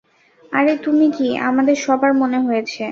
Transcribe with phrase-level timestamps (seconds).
[0.51, 2.79] আরে তুমি কী, আমাদের সবার মনে হয়েছে।